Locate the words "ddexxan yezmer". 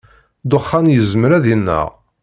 0.43-1.31